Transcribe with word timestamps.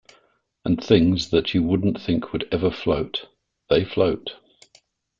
And 0.65 0.83
things 0.83 1.29
that 1.29 1.53
you 1.53 1.61
wouldn't 1.61 2.01
think 2.01 2.33
would 2.33 2.47
ever 2.51 2.71
float, 2.71 3.27
they 3.69 3.85
float. 3.85 4.29